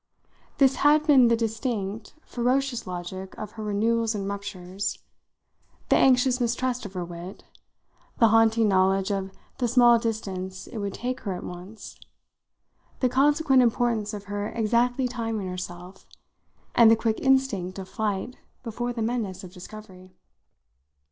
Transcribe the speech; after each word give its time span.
This 0.57 0.77
had 0.77 1.05
been 1.05 1.27
the 1.27 1.35
distinct, 1.35 2.15
ferocious 2.25 2.87
logic 2.87 3.37
of 3.37 3.51
her 3.51 3.63
renewals 3.63 4.15
and 4.15 4.27
ruptures 4.27 4.97
the 5.89 5.95
anxious 5.95 6.41
mistrust 6.41 6.87
of 6.87 6.93
her 6.93 7.05
wit, 7.05 7.43
the 8.17 8.29
haunting 8.29 8.67
knowledge 8.67 9.11
of 9.11 9.29
the 9.59 9.67
small 9.67 9.99
distance 9.99 10.65
it 10.65 10.79
would 10.79 10.95
take 10.95 11.19
her 11.19 11.33
at 11.33 11.43
once, 11.43 11.99
the 12.99 13.09
consequent 13.09 13.61
importance 13.61 14.11
of 14.11 14.23
her 14.23 14.47
exactly 14.47 15.07
timing 15.07 15.47
herself, 15.47 16.07
and 16.73 16.89
the 16.89 16.95
quick 16.95 17.19
instinct 17.19 17.77
of 17.77 17.87
flight 17.87 18.37
before 18.63 18.91
the 18.93 19.03
menace 19.03 19.43
of 19.43 19.53
discovery. 19.53 20.15